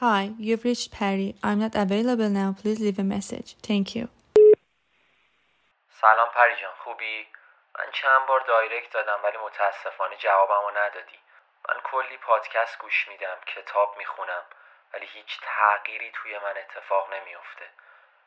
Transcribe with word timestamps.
Hi, 0.00 0.32
you've 0.38 0.64
reached 0.64 0.92
Perry. 0.92 1.34
I'm 1.44 1.58
not 1.58 1.74
available 1.74 2.30
now. 2.30 2.56
Please 2.58 2.80
leave 2.80 2.98
a 2.98 3.04
message. 3.04 3.54
Thank 3.60 3.94
you. 3.94 4.08
سلام 6.00 6.28
پری 6.34 6.56
جان 6.60 6.72
خوبی؟ 6.84 7.26
من 7.78 7.90
چند 7.92 8.26
بار 8.26 8.40
دایرکت 8.40 8.92
دادم 8.92 9.20
ولی 9.24 9.36
متاسفانه 9.36 10.16
جوابمو 10.16 10.70
ندادی 10.70 11.18
من 11.68 11.80
کلی 11.84 12.16
پادکست 12.16 12.78
گوش 12.78 13.08
میدم 13.08 13.38
کتاب 13.46 13.98
می‌خونم 13.98 14.42
ولی 14.92 15.06
هیچ 15.06 15.40
تغییری 15.42 16.10
توی 16.14 16.38
من 16.38 16.54
اتفاق 16.56 17.14
نمیافته 17.14 17.66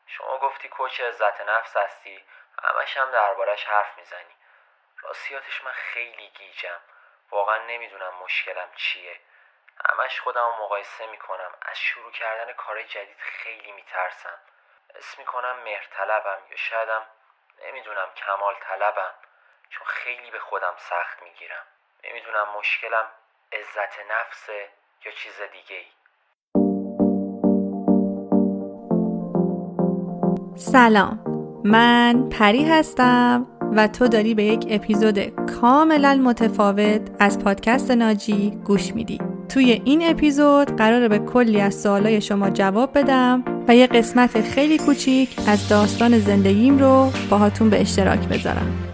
شما 0.06 0.38
گفتی 0.38 0.68
کوچ 0.68 1.00
عزت 1.00 1.40
نفس 1.40 1.76
هستی 1.76 2.24
همش 2.62 2.96
هم 2.96 3.10
دربارش 3.10 3.64
حرف 3.64 3.98
می‌زنی 3.98 4.34
راستیاتش 5.02 5.64
من 5.64 5.72
خیلی 5.72 6.30
گیجم 6.38 6.80
واقعا 7.30 7.58
نمی‌دونم 7.66 8.14
مشکلم 8.24 8.68
چیه 8.76 9.20
همش 9.90 10.20
خودم 10.20 10.48
مقایسه 10.62 11.06
می‌کنم. 11.10 11.52
از 11.70 11.78
شروع 11.78 12.12
کردن 12.12 12.52
کار 12.52 12.82
جدید 12.82 13.16
خیلی 13.18 13.72
میترسم. 13.72 14.38
اسم 14.98 15.16
می‌کنم 15.18 15.56
مهرطلبم 15.64 16.40
یا 16.50 16.56
شایدم 16.56 17.02
نمی‌دونم 17.66 18.08
کمال 18.16 18.54
طلبم 18.68 19.14
چون 19.70 19.86
خیلی 19.86 20.30
به 20.30 20.38
خودم 20.38 20.74
سخت 20.76 21.22
می‌گیرم. 21.22 21.66
نمی‌دونم 22.04 22.46
مشکلم 22.58 23.06
عزت 23.52 23.94
نفسه 24.10 24.68
یا 25.04 25.12
چیز 25.12 25.40
دیگه 25.52 25.76
ای 25.76 25.86
سلام. 30.56 31.24
من 31.64 32.28
پری 32.38 32.64
هستم 32.70 33.46
و 33.76 33.88
تو 33.88 34.08
داری 34.08 34.34
به 34.34 34.42
یک 34.42 34.66
اپیزود 34.70 35.18
کاملا 35.60 36.14
متفاوت 36.24 37.10
از 37.20 37.44
پادکست 37.44 37.90
ناجی 37.90 38.62
گوش 38.64 38.94
میدی. 38.94 39.33
توی 39.54 39.80
این 39.84 40.10
اپیزود 40.10 40.76
قراره 40.76 41.08
به 41.08 41.18
کلی 41.18 41.60
از 41.60 41.74
سوالای 41.74 42.20
شما 42.20 42.50
جواب 42.50 42.98
بدم 42.98 43.44
و 43.68 43.76
یه 43.76 43.86
قسمت 43.86 44.40
خیلی 44.40 44.78
کوچیک 44.78 45.36
از 45.46 45.68
داستان 45.68 46.18
زندگیم 46.18 46.78
رو 46.78 47.12
باهاتون 47.30 47.70
به 47.70 47.80
اشتراک 47.80 48.28
بذارم. 48.28 48.93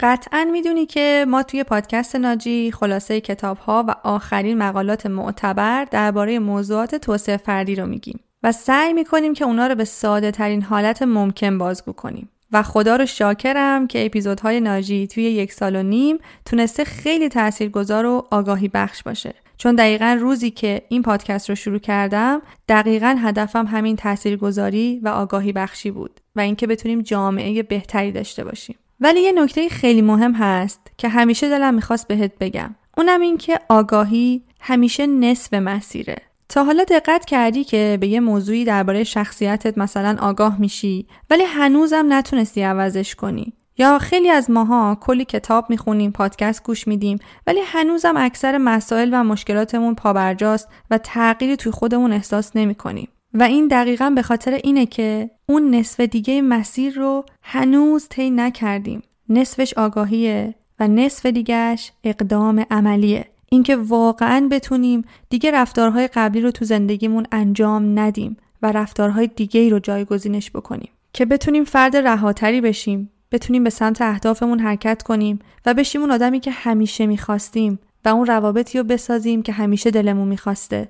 قطعا 0.00 0.48
می‌دونی 0.52 0.86
که 0.86 1.24
ما 1.28 1.42
توی 1.42 1.64
پادکست 1.64 2.16
ناجی 2.16 2.72
خلاصه 2.72 3.20
کتاب 3.20 3.58
ها 3.58 3.84
و 3.88 3.94
آخرین 4.04 4.58
مقالات 4.58 5.06
معتبر 5.06 5.84
درباره 5.84 6.38
موضوعات 6.38 6.94
توسعه 6.94 7.36
فردی 7.36 7.74
رو 7.74 7.86
میگیم 7.86 8.20
و 8.42 8.52
سعی 8.52 8.92
می‌کنیم 8.92 9.34
که 9.34 9.44
اونا 9.44 9.66
رو 9.66 9.74
به 9.74 9.84
ساده 9.84 10.30
ترین 10.30 10.62
حالت 10.62 11.02
ممکن 11.02 11.58
بازگو 11.58 11.92
کنیم. 11.92 12.28
و 12.52 12.62
خدا 12.62 12.96
رو 12.96 13.06
شاکرم 13.06 13.86
که 13.86 14.06
اپیزودهای 14.06 14.60
ناجی 14.60 15.06
توی 15.06 15.22
یک 15.22 15.52
سال 15.52 15.76
و 15.76 15.82
نیم 15.82 16.18
تونسته 16.44 16.84
خیلی 16.84 17.28
تاثیرگذار 17.28 18.06
و 18.06 18.26
آگاهی 18.30 18.68
بخش 18.68 19.02
باشه. 19.02 19.34
چون 19.56 19.74
دقیقا 19.74 20.18
روزی 20.20 20.50
که 20.50 20.82
این 20.88 21.02
پادکست 21.02 21.48
رو 21.48 21.54
شروع 21.54 21.78
کردم 21.78 22.42
دقیقا 22.68 23.16
هدفم 23.22 23.66
همین 23.66 23.96
تاثیرگذاری 23.96 25.00
و 25.02 25.08
آگاهی 25.08 25.52
بخشی 25.52 25.90
بود 25.90 26.20
و 26.36 26.40
اینکه 26.40 26.66
بتونیم 26.66 27.00
جامعه 27.00 27.62
بهتری 27.62 28.12
داشته 28.12 28.44
باشیم. 28.44 28.76
ولی 29.00 29.20
یه 29.20 29.32
نکته 29.32 29.68
خیلی 29.68 30.02
مهم 30.02 30.32
هست 30.32 30.80
که 30.96 31.08
همیشه 31.08 31.48
دلم 31.48 31.74
می‌خواست 31.74 32.08
بهت 32.08 32.32
بگم. 32.40 32.74
اونم 32.96 33.20
این 33.20 33.38
که 33.38 33.60
آگاهی 33.68 34.42
همیشه 34.60 35.06
نصف 35.06 35.54
مسیره. 35.54 36.16
تا 36.48 36.64
حالا 36.64 36.84
دقت 36.84 37.24
کردی 37.24 37.64
که 37.64 37.98
به 38.00 38.06
یه 38.06 38.20
موضوعی 38.20 38.64
درباره 38.64 39.04
شخصیتت 39.04 39.78
مثلا 39.78 40.16
آگاه 40.20 40.60
میشی 40.60 41.06
ولی 41.30 41.42
هنوزم 41.42 42.06
نتونستی 42.08 42.62
عوضش 42.62 43.14
کنی. 43.14 43.52
یا 43.78 43.98
خیلی 43.98 44.30
از 44.30 44.50
ماها 44.50 44.98
کلی 45.00 45.24
کتاب 45.24 45.70
می‌خونیم 45.70 46.12
پادکست 46.12 46.62
گوش 46.64 46.88
میدیم 46.88 47.18
ولی 47.46 47.60
هنوزم 47.66 48.14
اکثر 48.16 48.58
مسائل 48.58 49.10
و 49.12 49.24
مشکلاتمون 49.24 49.94
پابرجاست 49.94 50.68
و 50.90 50.98
تغییری 50.98 51.56
توی 51.56 51.72
خودمون 51.72 52.12
احساس 52.12 52.56
نمی‌کنیم. 52.56 53.08
و 53.34 53.42
این 53.42 53.68
دقیقا 53.68 54.10
به 54.10 54.22
خاطر 54.22 54.60
اینه 54.64 54.86
که 54.86 55.30
اون 55.46 55.74
نصف 55.74 56.00
دیگه 56.00 56.42
مسیر 56.42 56.94
رو 56.94 57.24
هنوز 57.42 58.06
طی 58.08 58.30
نکردیم. 58.30 59.02
نصفش 59.28 59.74
آگاهیه 59.74 60.54
و 60.80 60.88
نصف 60.88 61.26
دیگهش 61.26 61.92
اقدام 62.04 62.64
عملیه. 62.70 63.24
اینکه 63.50 63.76
واقعا 63.76 64.48
بتونیم 64.50 65.04
دیگه 65.28 65.50
رفتارهای 65.50 66.08
قبلی 66.08 66.40
رو 66.40 66.50
تو 66.50 66.64
زندگیمون 66.64 67.26
انجام 67.32 67.98
ندیم 67.98 68.36
و 68.62 68.72
رفتارهای 68.72 69.26
دیگه 69.26 69.68
رو 69.68 69.78
جایگزینش 69.78 70.50
بکنیم. 70.50 70.90
که 71.12 71.26
بتونیم 71.26 71.64
فرد 71.64 71.96
رهاتری 71.96 72.60
بشیم 72.60 73.10
بتونیم 73.32 73.64
به 73.64 73.70
سمت 73.70 74.02
اهدافمون 74.02 74.58
حرکت 74.58 75.02
کنیم 75.02 75.38
و 75.66 75.74
بشیم 75.74 76.00
اون 76.00 76.10
آدمی 76.10 76.40
که 76.40 76.50
همیشه 76.50 77.06
می‌خواستیم 77.06 77.78
و 78.04 78.08
اون 78.08 78.26
روابطی 78.26 78.78
رو 78.78 78.84
بسازیم 78.84 79.42
که 79.42 79.52
همیشه 79.52 79.90
دلمون 79.90 80.28
می‌خواسته. 80.28 80.88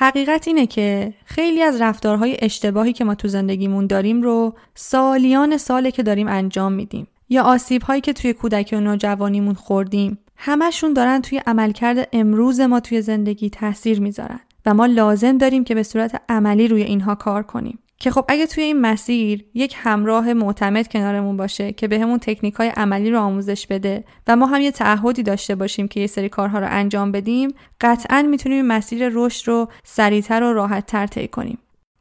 حقیقت 0.00 0.48
اینه 0.48 0.66
که 0.66 1.14
خیلی 1.24 1.62
از 1.62 1.80
رفتارهای 1.80 2.36
اشتباهی 2.42 2.92
که 2.92 3.04
ما 3.04 3.14
تو 3.14 3.28
زندگیمون 3.28 3.86
داریم 3.86 4.22
رو 4.22 4.54
سالیان 4.74 5.56
ساله 5.56 5.90
که 5.90 6.02
داریم 6.02 6.28
انجام 6.28 6.72
میدیم. 6.72 7.06
یا 7.28 7.42
آسیب 7.42 7.82
هایی 7.82 8.00
که 8.00 8.12
توی 8.12 8.32
کودکی 8.32 8.76
و 8.76 8.80
نوجوانیمون 8.80 9.54
خوردیم. 9.54 10.18
همشون 10.36 10.92
دارن 10.92 11.22
توی 11.22 11.40
عملکرد 11.46 12.08
امروز 12.12 12.60
ما 12.60 12.80
توی 12.80 13.02
زندگی 13.02 13.50
تاثیر 13.50 14.00
می‌ذارن. 14.00 14.40
و 14.66 14.74
ما 14.74 14.86
لازم 14.86 15.38
داریم 15.38 15.64
که 15.64 15.74
به 15.74 15.82
صورت 15.82 16.20
عملی 16.28 16.68
روی 16.68 16.82
اینها 16.82 17.14
کار 17.14 17.42
کنیم. 17.42 17.78
که 18.00 18.10
خب 18.10 18.24
اگه 18.28 18.46
توی 18.46 18.64
این 18.64 18.80
مسیر 18.80 19.44
یک 19.54 19.74
همراه 19.76 20.32
معتمد 20.32 20.88
کنارمون 20.88 21.36
باشه 21.36 21.72
که 21.72 21.88
بهمون 21.88 22.18
به 22.18 22.34
تکنیک 22.34 22.54
های 22.54 22.68
عملی 22.68 23.10
رو 23.10 23.20
آموزش 23.20 23.66
بده 23.66 24.04
و 24.26 24.36
ما 24.36 24.46
هم 24.46 24.60
یه 24.60 24.70
تعهدی 24.70 25.22
داشته 25.22 25.54
باشیم 25.54 25.88
که 25.88 26.00
یه 26.00 26.06
سری 26.06 26.28
کارها 26.28 26.58
رو 26.58 26.66
انجام 26.70 27.12
بدیم 27.12 27.54
قطعا 27.80 28.22
می‌تونیم 28.22 28.66
مسیر 28.66 29.08
رشد 29.12 29.48
رو 29.48 29.68
سریعتر 29.84 30.42
و 30.42 30.52
راحتتر 30.52 31.06
طی 31.06 31.28
کنیم. 31.28 31.58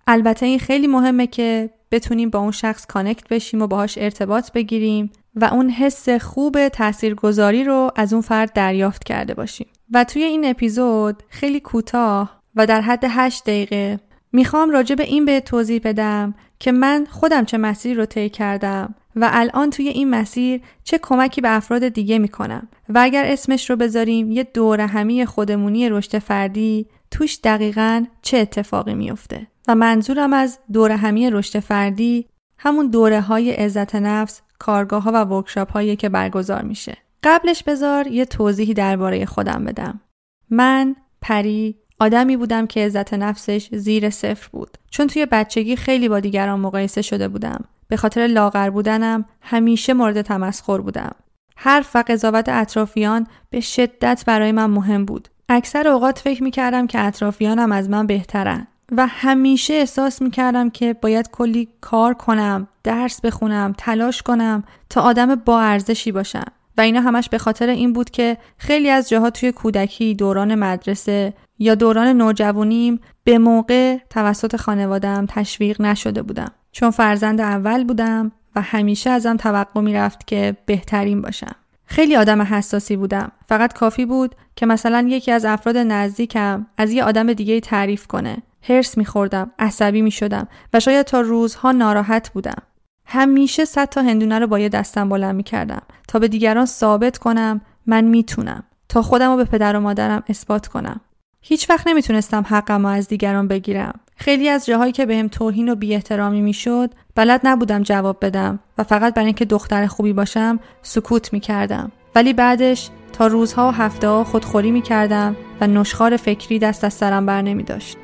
البته 0.08 0.46
این 0.46 0.60
خیلی 0.60 0.88
مهمه 0.88 1.28
که 1.28 1.70
بتونیم 1.92 2.30
با 2.30 2.40
اون 2.40 2.52
شخص 2.52 2.86
کانکت 2.86 3.28
بشیم 3.28 3.62
و 3.62 3.68
باهاش 3.68 3.98
ارتباط 3.98 4.52
بگیریم 4.52 5.12
و 5.36 5.46
اون 5.46 5.70
حس 5.70 6.10
خوب 6.10 6.68
تاثیرگذاری 6.68 7.64
رو 7.64 7.92
از 7.96 8.14
اون 8.14 8.22
فرد 8.22 8.54
دریافت 8.54 9.04
کرده 9.04 9.34
باشیم. 9.34 9.68
و 9.94 10.04
توی 10.04 10.24
این 10.24 10.46
اپیزود 10.46 11.24
خیلی 11.30 11.60
کوتاه 11.60 12.42
و 12.56 12.66
در 12.66 12.82
حد 12.82 13.04
8 13.10 13.44
دقیقه 13.44 14.00
می‌خوام 14.38 14.70
راجع 14.70 14.96
به 14.96 15.04
این 15.04 15.26
به 15.26 15.40
توضیح 15.40 15.82
بدم 15.84 16.34
که 16.60 16.72
من 16.72 17.08
خودم 17.10 17.46
چه 17.46 17.58
مسیری 17.58 17.96
رو 17.96 18.06
طی 18.06 18.30
کردم 18.30 18.96
و 19.16 19.30
الان 19.32 19.70
توی 19.70 19.88
این 19.88 20.10
مسیر 20.10 20.62
چه 20.84 20.98
کمکی 20.98 21.42
به 21.42 21.56
افراد 21.56 21.88
دیگه 21.88 22.20
می‌کنم. 22.20 22.68
و 22.90 23.00
اگر 23.00 23.26
اسمش 23.26 23.70
رو 23.70 23.76
بذاریم 23.76 24.32
یه 24.32 24.44
دور 24.44 24.82
همی 24.82 25.26
خودمونی 25.26 25.90
رشد 25.90 26.18
فردی 26.18 26.88
توش 27.12 27.40
دقیقا 27.44 28.06
چه 28.22 28.38
اتفاقی 28.38 28.94
میفته 28.94 29.48
و 29.68 29.76
منظورم 29.76 30.34
از 30.34 30.60
دور 30.74 30.92
همی 30.92 31.30
رشد 31.30 31.60
فردی 31.60 32.28
همون 32.58 32.88
دوره 32.88 33.22
های 33.22 33.52
عزت 33.52 33.96
نفس 33.96 34.42
کارگاه 34.60 35.04
ها 35.04 35.12
و 35.14 35.24
ورکشاپ 35.24 35.72
هایی 35.72 35.96
که 35.96 36.10
برگزار 36.10 36.62
میشه. 36.62 36.98
قبلش 37.24 37.64
بذار 37.64 38.08
یه 38.08 38.26
توضیحی 38.26 38.74
درباره 38.74 39.26
خودم 39.26 39.66
بدم. 39.66 40.02
من 40.50 40.96
پری 41.22 41.76
آدمی 42.00 42.38
بودم 42.38 42.68
که 42.68 42.86
عزت 42.86 43.14
نفسش 43.14 43.70
زیر 43.72 44.10
صفر 44.10 44.50
بود. 44.52 44.78
چون 44.90 45.08
توی 45.08 45.26
بچگی 45.26 45.76
خیلی 45.76 46.10
با 46.10 46.20
دیگران 46.20 46.60
مقایسه 46.60 47.02
شده 47.02 47.28
بودم. 47.28 47.64
به 47.88 47.98
خاطر 47.98 48.28
لاغر 48.28 48.70
بودنم 48.70 49.26
همیشه 49.42 49.94
مورد 49.94 50.22
تمسخر 50.22 50.78
بودم. 50.78 51.16
حرف 51.56 51.96
و 51.96 52.04
قضاوت 52.08 52.50
اطرافیان 52.50 53.28
به 53.50 53.60
شدت 53.60 54.24
برای 54.28 54.52
من 54.52 54.66
مهم 54.66 55.06
بود. 55.06 55.28
اکثر 55.50 55.88
اوقات 55.88 56.20
فکر 56.20 56.44
می 56.44 56.52
کردم 56.52 56.88
که 56.88 57.00
اطرافیانم 57.00 57.72
از 57.72 57.90
من 57.90 58.08
بهترن 58.08 58.68
و 58.92 59.08
همیشه 59.08 59.74
احساس 59.74 60.22
می 60.22 60.32
کردم 60.32 60.70
که 60.70 60.94
باید 60.94 61.30
کلی 61.32 61.70
کار 61.82 62.14
کنم، 62.14 62.68
درس 62.84 63.22
بخونم، 63.22 63.76
تلاش 63.78 64.22
کنم 64.22 64.64
تا 64.90 65.02
آدم 65.02 65.36
با 65.36 65.62
ارزشی 65.62 66.12
باشم. 66.12 66.46
و 66.78 66.82
اینا 66.82 67.02
همش 67.02 67.30
به 67.30 67.38
خاطر 67.38 67.70
این 67.70 67.94
بود 67.94 68.10
که 68.10 68.38
خیلی 68.58 68.90
از 68.90 69.10
جاها 69.10 69.30
توی 69.30 69.52
کودکی 69.52 70.16
دوران 70.16 70.56
مدرسه 70.56 71.34
یا 71.60 71.76
دوران 71.76 72.08
نوجوانیم 72.08 73.00
به 73.24 73.38
موقع 73.38 73.98
توسط 74.10 74.56
خانوادم 74.56 75.26
تشویق 75.30 75.82
نشده 75.82 76.22
بودم. 76.22 76.52
چون 76.72 76.92
فرزند 76.92 77.42
اول 77.42 77.84
بودم 77.84 78.32
و 78.56 78.62
همیشه 78.62 79.10
ازم 79.10 79.38
توقع 79.38 79.82
می‌رفت 79.82 80.28
که 80.28 80.58
بهترین 80.66 81.22
باشم. 81.22 81.56
خیلی 81.86 82.16
آدم 82.16 82.42
حساسی 82.42 82.96
بودم. 82.96 83.32
فقط 83.50 83.74
کافی 83.74 84.06
بود 84.06 84.36
که 84.56 84.66
مثلا 84.66 85.08
یکی 85.10 85.32
از 85.32 85.46
افراد 85.46 85.78
نزدیکم 85.78 86.68
از 86.78 86.92
یه 86.92 87.04
آدم 87.04 87.34
دیگه 87.34 87.60
تعریف 87.60 88.08
کنه. 88.08 88.38
هرس 88.62 88.98
میخوردم 88.98 89.52
عصبی 89.60 90.02
می‌شدم 90.02 90.48
و 90.74 90.80
شاید 90.80 91.06
تا 91.06 91.22
روزها 91.22 91.72
ناراحت 91.72 92.30
بودم. 92.30 92.62
همیشه 93.10 93.66
صد 93.66 93.90
تا 93.90 94.02
هندونه 94.02 94.40
رو 94.40 94.48
با 94.48 94.60
یه 94.60 94.70
دستم 94.70 95.10
بلند 95.10 95.36
می‌کردم 95.36 95.82
تا 96.08 96.20
به 96.20 96.28
دیگران 96.28 96.66
ثابت 96.66 97.18
کنم 97.18 97.62
من 97.86 98.04
می‌تونم 98.04 98.64
تا 98.90 99.02
خودم 99.02 99.32
رو 99.32 99.38
به 99.38 99.44
پدر 99.44 99.76
و 99.76 99.80
مادرم 99.80 100.24
اثبات 100.30 100.68
کنم 100.68 101.02
هیچ 101.42 101.70
وقت 101.70 101.88
نمی‌تونستم 101.88 102.46
حقم 102.50 102.82
رو 102.82 102.88
از 102.88 103.08
دیگران 103.08 103.48
بگیرم 103.48 104.00
خیلی 104.16 104.50
از 104.50 104.66
جاهایی 104.66 104.92
که 104.92 105.06
بهم 105.06 105.28
توهین 105.28 105.70
و 105.70 105.76
بی 105.76 105.94
احترامی 105.94 106.42
می‌شد 106.42 106.92
بلد 107.16 107.42
نبودم 107.44 107.84
جواب 107.84 108.18
بدم 108.22 108.60
و 108.78 108.84
فقط 108.84 109.14
برای 109.14 109.26
اینکه 109.26 109.46
دختر 109.46 109.88
خوبی 109.88 110.14
باشم 110.14 110.60
سکوت 110.82 111.34
می 111.34 111.40
کردم. 111.40 111.92
ولی 112.16 112.34
بعدش 112.34 112.90
تا 113.14 113.28
روزها 113.28 113.68
و 113.68 113.72
هفته 113.72 114.08
ها 114.08 114.24
خودخوری 114.24 114.72
می 114.72 114.82
کردم 114.82 115.36
و 115.62 115.68
نشخار 115.68 116.18
فکری 116.18 116.60
دست 116.60 116.84
از 116.84 116.94
سرم 116.94 117.26
بر 117.26 117.42
نمی 117.42 117.64
داشت. 117.64 117.98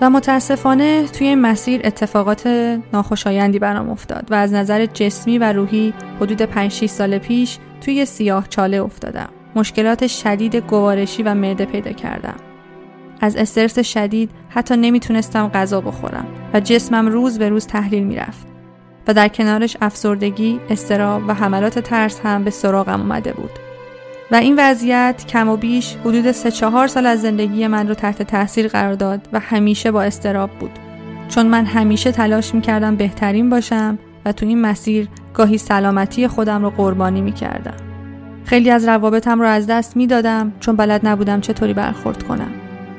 و 0.00 0.10
متاسفانه 0.10 1.06
توی 1.06 1.26
این 1.26 1.40
مسیر 1.40 1.80
اتفاقات 1.84 2.46
ناخوشایندی 2.92 3.58
برام 3.58 3.90
افتاد 3.90 4.26
و 4.30 4.34
از 4.34 4.52
نظر 4.52 4.86
جسمی 4.86 5.38
و 5.38 5.52
روحی 5.52 5.94
حدود 6.20 6.42
5 6.42 6.86
سال 6.86 7.18
پیش 7.18 7.58
توی 7.80 8.04
سیاه 8.04 8.48
چاله 8.48 8.82
افتادم. 8.82 9.28
مشکلات 9.56 10.06
شدید 10.06 10.56
گوارشی 10.56 11.22
و 11.22 11.34
معده 11.34 11.64
پیدا 11.64 11.92
کردم. 11.92 12.36
از 13.20 13.36
استرس 13.36 13.78
شدید 13.78 14.30
حتی 14.48 14.76
نمی‌تونستم 14.76 15.48
غذا 15.48 15.80
بخورم 15.80 16.26
و 16.54 16.60
جسمم 16.60 17.08
روز 17.08 17.38
به 17.38 17.48
روز 17.48 17.66
تحلیل 17.66 18.02
می‌رفت 18.02 18.46
و 19.08 19.14
در 19.14 19.28
کنارش 19.28 19.76
افسردگی، 19.80 20.60
استراب 20.70 21.22
و 21.28 21.34
حملات 21.34 21.78
ترس 21.78 22.20
هم 22.24 22.44
به 22.44 22.50
سراغم 22.50 23.00
اومده 23.00 23.32
بود. 23.32 23.50
و 24.32 24.34
این 24.34 24.54
وضعیت 24.58 25.24
کم 25.28 25.48
و 25.48 25.56
بیش 25.56 25.96
حدود 26.04 26.32
سه 26.32 26.50
چهار 26.50 26.86
سال 26.86 27.06
از 27.06 27.22
زندگی 27.22 27.66
من 27.66 27.88
رو 27.88 27.94
تحت 27.94 28.22
تاثیر 28.22 28.68
قرار 28.68 28.94
داد 28.94 29.28
و 29.32 29.40
همیشه 29.40 29.90
با 29.90 30.02
استراب 30.02 30.50
بود. 30.50 30.70
چون 31.28 31.46
من 31.46 31.64
همیشه 31.64 32.12
تلاش 32.12 32.54
می‌کردم 32.54 32.96
بهترین 32.96 33.50
باشم 33.50 33.98
و 34.24 34.32
تو 34.32 34.46
این 34.46 34.60
مسیر 34.60 35.08
گاهی 35.34 35.58
سلامتی 35.58 36.28
خودم 36.28 36.62
رو 36.62 36.70
قربانی 36.70 37.20
می‌کردم. 37.20 37.74
خیلی 38.44 38.70
از 38.70 38.88
روابطم 38.88 39.40
رو 39.40 39.46
از 39.46 39.66
دست 39.66 39.96
می‌دادم 39.96 40.52
چون 40.60 40.76
بلد 40.76 41.06
نبودم 41.06 41.40
چطوری 41.40 41.74
برخورد 41.74 42.22
کنم. 42.22 42.50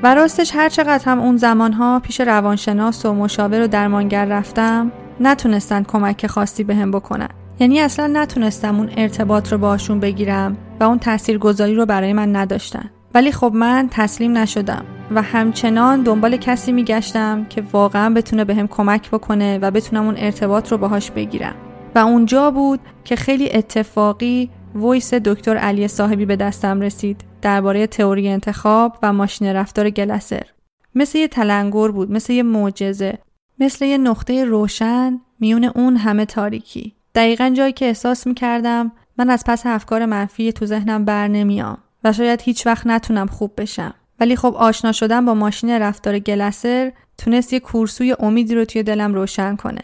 و 0.02 0.14
راستش 0.14 0.54
هر 0.54 0.68
چقدر 0.68 1.04
هم 1.04 1.20
اون 1.20 1.36
زمانها 1.36 2.00
پیش 2.00 2.20
روانشناس 2.20 3.06
و 3.06 3.12
مشاور 3.12 3.62
و 3.62 3.66
درمانگر 3.66 4.24
رفتم 4.24 4.92
نتونستن 5.20 5.82
کمک 5.82 6.26
خاصی 6.26 6.64
بهم 6.64 6.90
به 6.90 6.98
بکنن. 6.98 7.28
یعنی 7.60 7.80
اصلا 7.80 8.06
نتونستم 8.06 8.76
اون 8.76 8.90
ارتباط 8.96 9.52
رو 9.52 9.58
باشون 9.58 10.00
بگیرم 10.00 10.56
و 10.80 10.84
اون 10.84 10.98
تاثیرگذاری 10.98 11.74
رو 11.74 11.86
برای 11.86 12.12
من 12.12 12.36
نداشتن. 12.36 12.90
ولی 13.14 13.32
خب 13.32 13.52
من 13.54 13.88
تسلیم 13.90 14.38
نشدم 14.38 14.84
و 15.10 15.22
همچنان 15.22 16.02
دنبال 16.02 16.36
کسی 16.36 16.72
میگشتم 16.72 17.44
که 17.44 17.62
واقعا 17.72 18.14
بتونه 18.14 18.44
بهم 18.44 18.66
کمک 18.66 19.10
بکنه 19.10 19.58
و 19.58 19.70
بتونم 19.70 20.04
اون 20.04 20.14
ارتباط 20.18 20.72
رو 20.72 20.78
باهاش 20.78 21.10
بگیرم. 21.10 21.54
و 21.94 21.98
اونجا 21.98 22.50
بود 22.50 22.80
که 23.04 23.16
خیلی 23.16 23.52
اتفاقی 23.52 24.50
ویس 24.74 25.14
دکتر 25.14 25.56
علی 25.56 25.88
صاحبی 25.88 26.26
به 26.26 26.36
دستم 26.36 26.80
رسید 26.80 27.24
درباره 27.42 27.86
تئوری 27.86 28.28
انتخاب 28.28 28.98
و 29.02 29.12
ماشین 29.12 29.48
رفتار 29.48 29.90
گلسر 29.90 30.46
مثل 30.94 31.18
یه 31.18 31.28
تلنگر 31.28 31.88
بود 31.88 32.10
مثل 32.10 32.32
یه 32.32 32.42
معجزه 32.42 33.18
مثل 33.58 33.84
یه 33.84 33.98
نقطه 33.98 34.44
روشن 34.44 35.20
میون 35.40 35.64
اون 35.64 35.96
همه 35.96 36.24
تاریکی 36.24 36.94
دقیقا 37.14 37.52
جایی 37.56 37.72
که 37.72 37.86
احساس 37.86 38.26
می‌کردم 38.26 38.92
من 39.18 39.30
از 39.30 39.44
پس 39.46 39.66
افکار 39.66 40.06
منفی 40.06 40.52
تو 40.52 40.66
ذهنم 40.66 41.04
بر 41.04 41.28
نمیام 41.28 41.78
و 42.04 42.12
شاید 42.12 42.42
هیچ 42.42 42.66
وقت 42.66 42.86
نتونم 42.86 43.26
خوب 43.26 43.52
بشم. 43.56 43.94
ولی 44.20 44.36
خب 44.36 44.54
آشنا 44.56 44.92
شدن 44.92 45.24
با 45.24 45.34
ماشین 45.34 45.70
رفتار 45.70 46.18
گلسر 46.18 46.92
تونست 47.18 47.52
یه 47.52 47.60
کورسوی 47.60 48.16
امیدی 48.18 48.54
رو 48.54 48.64
توی 48.64 48.82
دلم 48.82 49.14
روشن 49.14 49.56
کنه. 49.56 49.82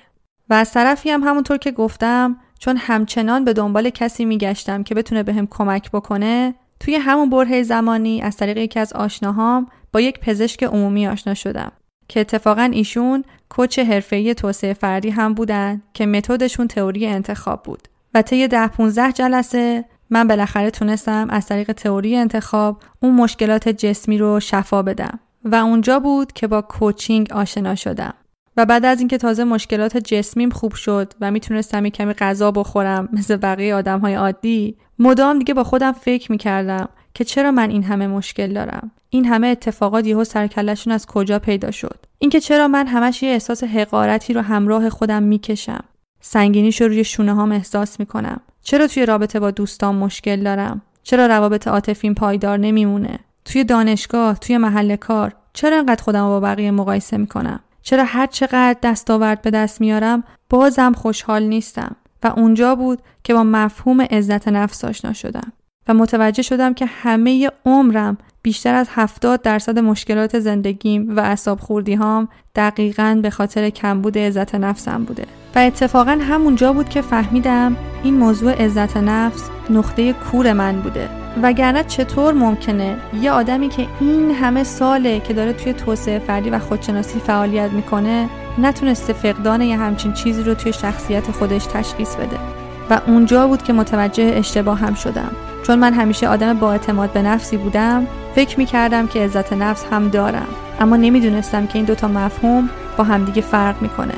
و 0.51 0.55
از 0.55 0.73
طرفی 0.73 1.11
هم 1.11 1.23
همونطور 1.23 1.57
که 1.57 1.71
گفتم 1.71 2.37
چون 2.59 2.77
همچنان 2.77 3.45
به 3.45 3.53
دنبال 3.53 3.91
کسی 3.91 4.25
میگشتم 4.25 4.83
که 4.83 4.95
بتونه 4.95 5.23
بهم 5.23 5.47
کمک 5.47 5.91
بکنه 5.91 6.55
توی 6.81 6.95
همون 6.95 7.31
بره 7.31 7.63
زمانی 7.63 8.23
از 8.23 8.37
طریق 8.37 8.57
یکی 8.57 8.81
از 8.81 8.93
آشناهام 8.93 9.67
با 9.93 10.01
یک 10.01 10.21
پزشک 10.21 10.63
عمومی 10.63 11.07
آشنا 11.07 11.35
شدم 11.35 11.73
که 12.09 12.21
اتفاقا 12.21 12.71
ایشون 12.73 13.25
کوچ 13.49 13.79
حرفه‌ای 13.79 14.35
توسعه 14.35 14.75
فردی 14.75 15.11
هم 15.11 15.35
بودن 15.35 15.83
که 15.95 16.07
متدشون 16.07 16.69
تئوری 16.69 17.07
انتخاب 17.07 17.63
بود. 17.63 17.89
و 18.15 18.23
طی 18.23 18.49
ده 18.49 18.67
15 18.69 19.13
جلسه 19.13 19.85
من 20.11 20.29
بالاخره 20.29 20.71
تونستم 20.71 21.27
از 21.31 21.47
طریق 21.47 21.73
تئوری 21.73 22.17
انتخاب 22.17 22.83
اون 23.03 23.15
مشکلات 23.15 23.69
جسمی 23.69 24.19
رو 24.19 24.41
شفا 24.41 24.83
بدم 24.83 25.21
و 25.45 25.55
اونجا 25.55 25.99
بود 25.99 26.33
که 26.33 26.47
با 26.47 26.63
کوچینگ 26.63 27.33
آشنا 27.33 27.75
شدم. 27.75 28.15
و 28.57 28.67
بعد 28.67 28.85
از 28.85 28.99
اینکه 28.99 29.19
تازه 29.19 29.45
مشکلات 29.45 29.97
جسمیم 29.97 30.51
خوب 30.51 30.75
شد 30.75 31.13
و 31.21 31.31
می‌تونستم 31.31 31.87
یک 31.87 31.95
کمی 31.95 32.13
غذا 32.13 32.51
بخورم 32.51 33.09
مثل 33.13 33.37
بقیه 33.37 33.75
آدم 33.75 34.01
های 34.01 34.15
عادی 34.15 34.77
مدام 34.99 35.39
دیگه 35.39 35.55
با 35.55 35.65
خودم 35.65 35.93
فکر 35.93 36.33
می‌کردم 36.33 36.89
که 37.15 37.25
چرا 37.25 37.51
من 37.51 37.71
این 37.71 37.83
همه 37.83 38.07
مشکل 38.07 38.53
دارم؟ 38.53 38.91
این 39.11 39.25
همه 39.25 39.47
اتفاقات 39.47 40.07
یهو 40.07 40.25
سرکلشون 40.25 40.93
از 40.93 41.07
کجا 41.07 41.39
پیدا 41.39 41.71
شد؟ 41.71 42.07
اینکه 42.19 42.41
چرا 42.41 42.69
من 42.69 42.87
همش 42.87 43.23
یه 43.23 43.31
احساس 43.31 43.65
حقارتی 43.65 44.33
رو 44.33 44.41
همراه 44.41 44.91
خودم 44.91 45.23
می‌کشم؟ 45.23 45.85
سنگینیش 46.21 46.81
رو 46.81 46.89
روی 46.89 47.05
شونه 47.05 47.35
هام 47.35 47.53
احساس 47.53 48.01
می‌کنم. 48.01 48.41
چرا 48.63 48.87
توی 48.87 49.07
رابطه 49.07 49.41
با 49.41 49.51
دوستان 49.51 49.95
مشکل 49.95 50.43
دارم؟ 50.43 50.83
چرا 51.03 51.27
روابط 51.27 51.69
عاطفیم 51.69 52.15
پایدار 52.15 52.59
نمیمونه؟ 52.59 53.19
توی 53.45 53.65
دانشگاه 53.65 54.39
توی 54.39 54.59
محل 54.59 54.97
کار 54.97 55.35
چرا 55.53 55.79
انقدر 55.79 56.03
خودم 56.03 56.27
با 56.27 56.41
بقیه 56.41 56.71
مقایسه 56.71 57.17
می‌کنم؟ 57.17 57.61
چرا 57.83 58.05
هر 58.05 58.27
چقدر 58.27 58.77
دستاورد 58.83 59.43
به 59.43 59.51
دست 59.51 59.81
میارم 59.81 60.25
بازم 60.51 60.93
خوشحال 60.93 61.43
نیستم؟ 61.43 61.97
و 62.23 62.33
اونجا 62.37 62.75
بود 62.75 62.99
که 63.25 63.35
با 63.35 63.45
مفهوم 63.45 64.01
عزت 64.01 64.49
نفس 64.49 64.85
آشنا 64.85 65.13
شدم. 65.13 65.53
و 65.89 65.95
متوجه 65.95 66.43
شدم 66.43 66.75
که 66.75 66.87
همه 66.87 67.51
عمرم 67.67 68.19
بیشتر 68.43 68.75
از 68.75 68.89
70 68.91 69.43
درصد 69.43 69.79
مشکلات 69.79 70.39
زندگیم 70.39 71.17
و 71.17 71.21
اصاب 71.21 71.61
خوردی 71.61 71.95
هام 71.95 72.29
دقیقا 72.55 73.21
به 73.23 73.31
خاطر 73.31 73.71
کمبود 73.71 74.19
عزت 74.19 74.55
نفسم 74.55 75.05
بوده. 75.05 75.25
و 75.55 75.59
اتفاقا 75.59 76.19
همونجا 76.21 76.73
بود 76.73 76.89
که 76.89 77.03
فهمیدم 77.03 77.77
این 78.03 78.15
موضوع 78.15 78.65
عزت 78.65 78.97
نفس 78.97 79.51
نقطه 79.71 80.13
کور 80.13 80.53
من 80.53 80.81
بوده. 80.81 81.09
وگرنه 81.43 81.85
چطور 81.85 82.35
ممکنه 82.35 82.97
یه 83.21 83.31
آدمی 83.31 83.69
که 83.69 83.87
این 84.01 84.31
همه 84.31 84.65
ساله 84.65 85.21
که 85.21 85.35
داره 85.35 85.53
توی 85.53 85.73
توسعه 85.73 86.19
فردی 86.19 86.51
و 86.51 86.59
خودشناسی 86.59 87.19
فعالیت 87.19 87.71
می‌کنه 87.71 88.29
نتونسته 88.59 89.13
فقدان 89.13 89.63
یه 89.63 89.77
همچین 89.77 90.13
چیزی 90.13 90.43
رو 90.43 90.55
توی 90.55 90.73
شخصیت 90.73 91.31
خودش 91.31 91.67
تشخیص 91.67 92.17
بده. 92.17 92.60
و 92.91 93.01
اونجا 93.07 93.47
بود 93.47 93.63
که 93.63 93.73
متوجه 93.73 94.33
اشتباه 94.37 94.79
هم 94.79 94.95
شدم. 94.95 95.31
چون 95.67 95.79
من 95.79 95.95
همیشه 95.95 96.29
آدم 96.29 96.59
با 96.59 96.73
اعتماد 96.73 97.13
به 97.13 97.23
نفسی 97.23 97.57
بودم 97.57 98.07
فکر 98.35 98.59
می‌کردم 98.59 99.07
که 99.07 99.21
عزت 99.21 99.53
نفس 99.53 99.85
هم 99.93 100.09
دارم. 100.09 100.49
اما 100.81 100.97
نمی‌دونستم 100.97 101.67
که 101.67 101.77
این 101.77 101.85
دوتا 101.85 102.09
مفهوم 102.09 102.71
با 102.97 103.05
همدیگه 103.05 103.43
فرق 103.43 103.83
می‌کنه. 103.83 104.15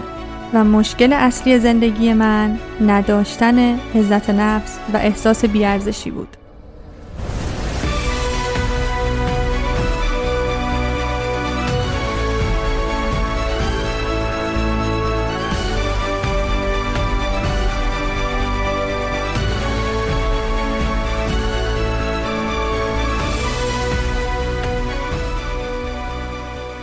و 0.55 0.65
مشکل 0.65 1.13
اصلی 1.13 1.59
زندگی 1.59 2.13
من 2.13 2.59
نداشتن 2.87 3.79
عزت 3.95 4.31
نفس 4.31 4.79
و 4.95 4.97
احساس 4.97 5.45
بیارزشی 5.45 6.11
بود. 6.11 6.29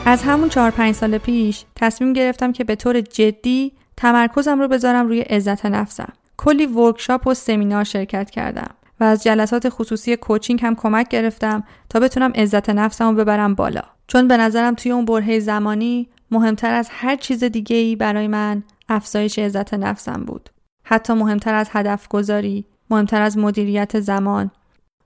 از 0.10 0.24
همون 0.24 0.50
چهار 0.50 0.72
پنج 0.72 0.96
سال 0.96 1.18
پیش 1.18 1.66
تصمیم 1.76 2.14
گرفتم 2.14 2.52
که 2.52 2.64
به 2.64 2.76
طور 2.76 3.02
جدی 3.02 3.72
تمرکزم 3.98 4.60
رو 4.60 4.68
بذارم 4.68 5.08
روی 5.08 5.22
عزت 5.22 5.66
نفسم. 5.66 6.14
کلی 6.38 6.66
ورکشاپ 6.66 7.28
و 7.28 7.34
سمینار 7.34 7.84
شرکت 7.84 8.30
کردم 8.30 8.70
و 9.00 9.04
از 9.04 9.24
جلسات 9.24 9.70
خصوصی 9.70 10.16
کوچینگ 10.16 10.62
هم 10.64 10.76
کمک 10.76 11.08
گرفتم 11.08 11.64
تا 11.90 12.00
بتونم 12.00 12.32
عزت 12.36 12.70
نفسم 12.70 13.10
رو 13.10 13.16
ببرم 13.16 13.56
بالا. 13.56 13.82
چون 14.08 14.28
به 14.28 14.38
نظرم 14.38 14.76
توی 14.76 14.92
اون 14.92 15.06
برهه 15.06 15.40
زمانی 15.40 16.10
مهمتر 16.32 16.74
از 16.74 16.88
هر 16.92 17.16
چیز 17.16 17.44
دیگه 17.44 17.76
ای 17.76 17.96
برای 17.96 18.28
من 18.28 18.64
افزایش 18.90 19.40
عزت 19.40 19.74
نفسم 19.74 20.24
بود. 20.26 20.50
حتی 20.84 21.14
مهمتر 21.14 21.54
از 21.54 21.70
هدف 21.72 22.08
گذاری، 22.08 22.66
مهمتر 22.90 23.22
از 23.22 23.38
مدیریت 23.38 24.00
زمان، 24.00 24.52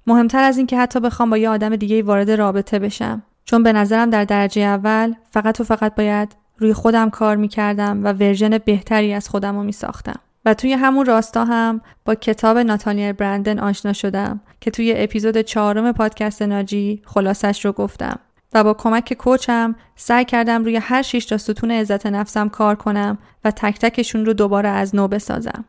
مهمتر 0.07 0.43
از 0.43 0.57
اینکه 0.57 0.77
حتی 0.77 0.99
بخوام 0.99 1.29
با 1.29 1.37
یه 1.37 1.49
آدم 1.49 1.75
دیگه 1.75 2.03
وارد 2.03 2.31
رابطه 2.31 2.79
بشم 2.79 3.23
چون 3.45 3.63
به 3.63 3.73
نظرم 3.73 4.09
در 4.09 4.23
درجه 4.23 4.61
اول 4.61 5.13
فقط 5.31 5.59
و 5.59 5.63
فقط 5.63 5.95
باید 5.95 6.35
روی 6.57 6.73
خودم 6.73 7.09
کار 7.09 7.35
می‌کردم 7.35 8.03
و 8.03 8.13
ورژن 8.13 8.57
بهتری 8.57 9.13
از 9.13 9.29
خودم 9.29 9.55
رو 9.55 9.63
میساختم. 9.63 10.19
و 10.45 10.53
توی 10.53 10.73
همون 10.73 11.05
راستا 11.05 11.45
هم 11.45 11.81
با 12.05 12.15
کتاب 12.15 12.57
ناتانیل 12.57 13.11
برندن 13.11 13.59
آشنا 13.59 13.93
شدم 13.93 14.41
که 14.61 14.71
توی 14.71 14.93
اپیزود 14.97 15.37
چهارم 15.37 15.91
پادکست 15.91 16.41
ناجی 16.41 17.01
خلاصش 17.05 17.65
رو 17.65 17.71
گفتم 17.71 18.19
و 18.53 18.63
با 18.63 18.73
کمک 18.73 19.13
کوچم 19.13 19.75
سعی 19.95 20.25
کردم 20.25 20.63
روی 20.63 20.75
هر 20.75 21.01
شیش 21.01 21.25
تا 21.25 21.37
ستون 21.37 21.71
عزت 21.71 22.05
نفسم 22.05 22.49
کار 22.49 22.75
کنم 22.75 23.17
و 23.45 23.51
تک 23.51 23.79
تکشون 23.79 24.25
رو 24.25 24.33
دوباره 24.33 24.69
از 24.69 24.95
نو 24.95 25.07
بسازم. 25.07 25.65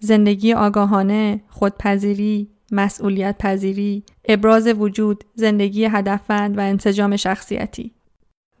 زندگی 0.00 0.52
آگاهانه، 0.52 1.40
خودپذیری، 1.48 2.48
مسئولیت 2.72 3.36
پذیری، 3.38 4.02
ابراز 4.24 4.66
وجود، 4.66 5.24
زندگی 5.34 5.84
هدفمند 5.84 6.58
و 6.58 6.60
انسجام 6.60 7.16
شخصیتی. 7.16 7.92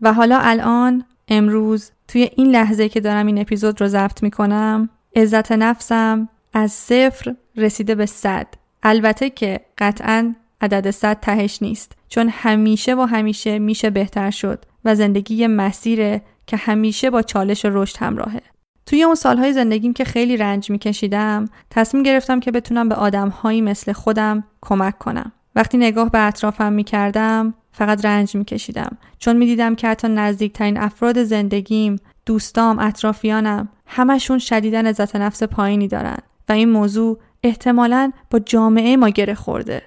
و 0.00 0.12
حالا 0.12 0.38
الان 0.38 1.04
امروز 1.28 1.90
توی 2.08 2.30
این 2.36 2.46
لحظه 2.46 2.88
که 2.88 3.00
دارم 3.00 3.26
این 3.26 3.38
اپیزود 3.38 3.80
رو 3.80 3.88
ضبط 3.88 4.22
می‌کنم 4.22 4.88
عزت 5.16 5.52
نفسم 5.52 6.28
از 6.52 6.72
صفر 6.72 7.34
رسیده 7.56 7.94
به 7.94 8.06
صد 8.06 8.46
البته 8.82 9.30
که 9.30 9.60
قطعا 9.78 10.34
عدد 10.60 10.90
صد 10.90 11.20
تهش 11.20 11.62
نیست 11.62 11.92
چون 12.08 12.28
همیشه 12.28 12.94
و 12.94 13.00
همیشه 13.00 13.58
میشه 13.58 13.90
بهتر 13.90 14.30
شد 14.30 14.64
و 14.84 14.94
زندگی 14.94 15.46
مسیره 15.46 16.22
که 16.46 16.56
همیشه 16.56 17.10
با 17.10 17.22
چالش 17.22 17.64
و 17.64 17.68
رشد 17.72 17.96
همراهه 17.96 18.42
توی 18.88 19.02
اون 19.02 19.14
سالهای 19.14 19.52
زندگیم 19.52 19.92
که 19.92 20.04
خیلی 20.04 20.36
رنج 20.36 20.70
میکشیدم 20.70 21.44
تصمیم 21.70 22.02
گرفتم 22.02 22.40
که 22.40 22.50
بتونم 22.50 22.88
به 22.88 22.94
آدمهایی 22.94 23.60
مثل 23.60 23.92
خودم 23.92 24.44
کمک 24.60 24.98
کنم. 24.98 25.32
وقتی 25.54 25.78
نگاه 25.78 26.10
به 26.10 26.26
اطرافم 26.26 26.72
می‌کردم 26.72 27.54
فقط 27.72 28.04
رنج 28.04 28.36
میکشیدم. 28.36 28.96
چون 29.18 29.36
می‌دیدم 29.36 29.74
که 29.74 29.88
حتی 29.88 30.08
نزدیکترین 30.08 30.78
افراد 30.78 31.22
زندگیم 31.22 31.96
دوستام 32.26 32.78
اطرافیانم 32.78 33.68
همشون 33.86 34.38
شدیدن 34.38 34.86
عزت 34.86 35.16
نفس 35.16 35.42
پایینی 35.42 35.88
دارن 35.88 36.18
و 36.48 36.52
این 36.52 36.70
موضوع 36.70 37.18
احتمالا 37.42 38.12
با 38.30 38.38
جامعه 38.38 38.96
ما 38.96 39.08
گره 39.08 39.34
خورده. 39.34 39.82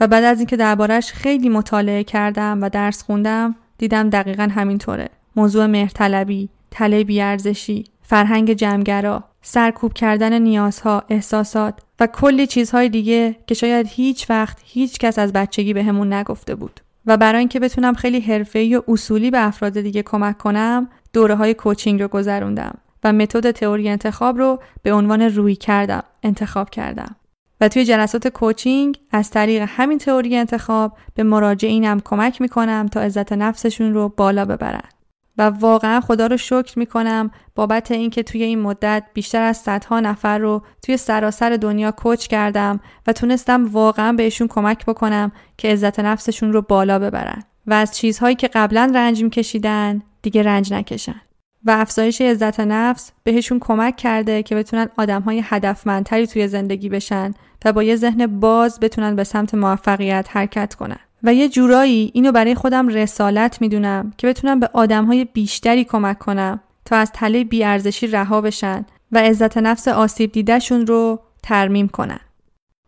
و 0.00 0.06
بعد 0.06 0.24
از 0.24 0.38
اینکه 0.38 0.56
دربارش 0.56 1.12
خیلی 1.12 1.48
مطالعه 1.48 2.04
کردم 2.04 2.58
و 2.62 2.68
درس 2.68 3.02
خوندم 3.02 3.54
دیدم 3.78 4.10
دقیقا 4.10 4.48
همینطوره. 4.54 5.08
موضوع 5.36 5.66
مهرطلبی 5.66 6.48
تله 6.70 7.04
بیارزشی 7.04 7.84
فرهنگ 8.08 8.52
جمعگرا 8.52 9.24
سرکوب 9.42 9.92
کردن 9.92 10.42
نیازها 10.42 11.02
احساسات 11.08 11.80
و 12.00 12.06
کلی 12.06 12.46
چیزهای 12.46 12.88
دیگه 12.88 13.36
که 13.46 13.54
شاید 13.54 13.86
هیچ 13.90 14.30
وقت 14.30 14.58
هیچ 14.64 14.98
کس 14.98 15.18
از 15.18 15.32
بچگی 15.32 15.74
بهمون 15.74 16.08
به 16.08 16.16
نگفته 16.16 16.54
بود. 16.54 16.80
و 17.06 17.16
برای 17.16 17.38
اینکه 17.38 17.60
بتونم 17.60 17.94
خیلی 17.94 18.20
حرفه‌ای 18.20 18.76
و 18.76 18.82
اصولی 18.88 19.30
به 19.30 19.46
افراد 19.46 19.80
دیگه 19.80 20.02
کمک 20.02 20.38
کنم 20.38 20.88
دوره 21.12 21.34
های 21.34 21.54
کوچینگ 21.54 22.02
رو 22.02 22.08
گذروندم 22.08 22.78
و 23.04 23.12
متد 23.12 23.50
تئوری 23.50 23.88
انتخاب 23.88 24.38
رو 24.38 24.62
به 24.82 24.92
عنوان 24.92 25.22
روی 25.22 25.56
کردم 25.56 26.02
انتخاب 26.22 26.70
کردم. 26.70 27.16
و 27.60 27.68
توی 27.68 27.84
جلسات 27.84 28.28
کوچینگ 28.28 28.98
از 29.10 29.30
طریق 29.30 29.64
همین 29.68 29.98
تئوری 29.98 30.36
انتخاب 30.36 30.96
به 31.14 31.22
مراجعینم 31.22 32.00
کمک 32.00 32.40
می‌کنم 32.40 32.88
تا 32.92 33.00
عزت 33.00 33.32
نفسشون 33.32 33.94
رو 33.94 34.08
بالا 34.08 34.44
ببرن. 34.44 34.88
و 35.38 35.42
واقعا 35.42 36.00
خدا 36.00 36.26
رو 36.26 36.36
شکر 36.36 36.78
می‌کنم 36.78 37.30
بابت 37.54 37.90
اینکه 37.90 38.22
توی 38.22 38.42
این 38.42 38.60
مدت 38.60 39.04
بیشتر 39.14 39.42
از 39.42 39.56
صدها 39.56 40.00
نفر 40.00 40.38
رو 40.38 40.62
توی 40.82 40.96
سراسر 40.96 41.56
دنیا 41.56 41.90
کوچ 41.90 42.26
کردم 42.26 42.80
و 43.06 43.12
تونستم 43.12 43.66
واقعا 43.66 44.12
بهشون 44.12 44.48
کمک 44.48 44.86
بکنم 44.86 45.32
که 45.56 45.68
عزت 45.68 46.00
نفسشون 46.00 46.52
رو 46.52 46.62
بالا 46.62 46.98
ببرن 46.98 47.42
و 47.66 47.74
از 47.74 47.96
چیزهایی 47.96 48.34
که 48.34 48.48
قبلا 48.48 48.92
رنج 48.94 49.22
میکشیدن 49.22 50.02
دیگه 50.22 50.42
رنج 50.42 50.72
نکشن. 50.72 51.20
و 51.64 51.70
افزایش 51.70 52.20
عزت 52.20 52.60
نفس 52.60 53.12
بهشون 53.24 53.58
کمک 53.58 53.96
کرده 53.96 54.42
که 54.42 54.54
بتونن 54.54 54.88
آدمهای 54.98 55.42
هدفمندتری 55.44 56.26
توی 56.26 56.48
زندگی 56.48 56.88
بشن 56.88 57.34
و 57.64 57.72
با 57.72 57.82
یه 57.82 57.96
ذهن 57.96 58.40
باز 58.40 58.80
بتونن 58.80 59.16
به 59.16 59.24
سمت 59.24 59.54
موفقیت 59.54 60.28
حرکت 60.30 60.74
کنن. 60.74 60.98
و 61.26 61.34
یه 61.34 61.48
جورایی 61.48 62.10
اینو 62.14 62.32
برای 62.32 62.54
خودم 62.54 62.88
رسالت 62.88 63.60
می‌دونم 63.60 64.12
که 64.18 64.26
بتونم 64.26 64.60
به 64.60 64.70
آدمهای 64.72 65.24
بیشتری 65.24 65.84
کمک 65.84 66.18
کنم 66.18 66.60
تا 66.84 66.96
از 66.96 67.12
تله 67.12 67.44
بیارزشی 67.44 68.06
رها 68.06 68.40
بشن 68.40 68.86
و 69.12 69.18
عزت 69.18 69.58
نفس 69.58 69.88
آسیب 69.88 70.32
دیدهشون 70.32 70.86
رو 70.86 71.20
ترمیم 71.42 71.88
کنن. 71.88 72.20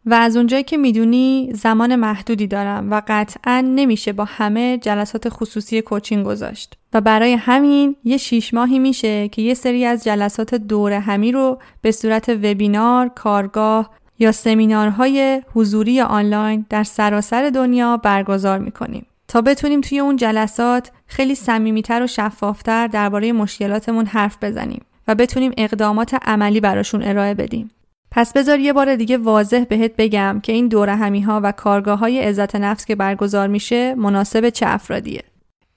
و 0.07 0.15
از 0.15 0.37
اونجایی 0.37 0.63
که 0.63 0.77
می‌دونی 0.77 1.51
زمان 1.55 1.97
محدودی 1.97 2.47
دارم 2.47 2.91
و 2.91 3.03
قطعا 3.09 3.61
نمیشه 3.61 4.13
با 4.13 4.25
همه 4.25 4.79
جلسات 4.79 5.29
خصوصی 5.29 5.83
کوچینگ 5.83 6.27
گذاشت 6.27 6.75
و 6.93 7.01
برای 7.01 7.33
همین 7.33 7.97
یه 8.05 8.17
شیش 8.17 8.55
ماهی 8.55 8.79
میشه 8.79 9.29
که 9.29 9.43
یه 9.43 9.55
سری 9.55 9.85
از 9.85 10.05
جلسات 10.05 10.55
دور 10.55 10.93
همی 10.93 11.33
رو 11.33 11.59
به 11.83 11.93
صورت 11.93 12.29
وبینار، 12.29 13.09
کارگاه 13.09 13.91
یا 14.19 14.33
سمینارهای 14.33 15.43
حضوری 15.55 16.01
آنلاین 16.01 16.67
در 16.71 16.85
سراسر 16.85 17.51
دنیا 17.51 17.97
برگزار 17.97 18.59
می‌کنیم 18.59 19.07
تا 19.29 19.41
بتونیم 19.41 19.81
توی 19.81 19.99
اون 19.99 20.17
جلسات 20.17 20.91
خیلی 21.07 21.35
صمیمیتر 21.35 22.03
و 22.03 22.07
شفافتر 22.07 22.87
درباره 22.87 23.33
مشکلاتمون 23.33 24.07
حرف 24.07 24.37
بزنیم 24.43 24.85
و 25.09 25.15
بتونیم 25.15 25.53
اقدامات 25.57 26.15
عملی 26.15 26.61
براشون 26.61 27.03
ارائه 27.03 27.35
بدیم. 27.35 27.71
پس 28.11 28.33
بذار 28.33 28.59
یه 28.59 28.73
بار 28.73 28.97
دیگه 28.97 29.19
واضح 29.19 29.65
بهت 29.69 29.97
بگم 29.97 30.41
که 30.43 30.53
این 30.53 30.69
دوره 30.69 30.95
همی 30.95 31.21
ها 31.21 31.41
و 31.45 31.53
کارگاه 31.53 31.99
های 31.99 32.21
عزت 32.21 32.57
نفس 32.57 32.85
که 32.85 32.95
برگزار 32.95 33.49
میشه 33.49 33.95
مناسب 33.95 34.49
چه 34.51 34.67
افرادیه. 34.69 35.23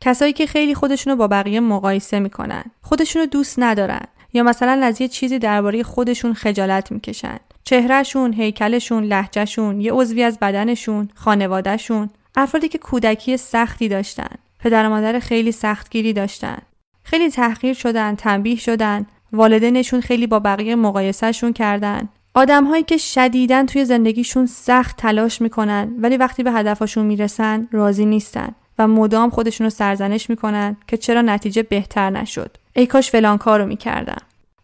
کسایی 0.02 0.34
که 0.34 0.46
خیلی 0.46 0.76
خودشونو 0.76 1.16
با 1.16 1.28
بقیه 1.28 1.60
مقایسه 1.60 2.20
می‌کنن، 2.20 2.64
خودشونو 2.82 3.26
دوست 3.26 3.56
ندارن 3.60 4.02
یا 4.34 4.44
مثلا 4.44 4.86
از 4.86 5.02
یه 5.02 5.08
چیزی 5.08 5.40
درباره 5.40 5.84
خودشون 5.84 6.34
خجالت 6.34 6.92
می‌کشن 6.92 7.38
چهرهشون، 7.64 8.34
هیکلشون، 8.34 9.04
لحجهشون، 9.04 9.82
یه 9.82 9.94
عضوی 9.94 10.24
از 10.24 10.40
بدنشون، 10.40 11.10
خانوادهشون، 11.16 12.10
افرادی 12.36 12.68
که 12.68 12.78
کودکی 12.78 13.38
سختی 13.38 13.90
داشتن، 13.90 14.36
پدر 14.60 14.86
و 14.86 14.90
مادر 14.90 15.20
خیلی 15.20 15.52
سختگیری 15.52 16.14
داشتن، 16.14 16.58
خیلی 17.04 17.30
تحقیر 17.30 17.74
شدن، 17.74 18.16
تنبیه 18.16 18.56
شدن، 18.56 19.06
والدینشون 19.34 20.02
خیلی 20.02 20.28
با 20.28 20.40
بقیه 20.40 20.76
مقایسهشون 20.76 21.54
کردن. 21.54 22.10
آدمهایی 22.34 22.84
که 22.84 22.98
شدیدن 22.98 23.66
توی 23.66 23.86
زندگیشون 23.86 24.46
سخت 24.46 24.98
تلاش 24.98 25.42
می‌کنن 25.42 25.94
ولی 25.98 26.18
وقتی 26.18 26.44
به 26.44 26.52
هدفشون 26.52 27.06
می‌رسن 27.06 27.68
راضی 27.72 28.06
نیستن 28.06 28.56
و 28.80 28.88
مدام 28.88 29.30
خودشون 29.30 29.66
رو 29.66 29.70
سرزنش 29.70 30.30
می‌کنن 30.30 30.78
که 30.88 30.98
چرا 30.98 31.22
نتیجه 31.22 31.64
بهتر 31.64 32.10
نشد. 32.10 32.58
ای 32.76 32.88
کاش 32.88 33.12
فلان 33.12 33.38
کارو 33.38 33.66
می‌کردم. 33.66 34.22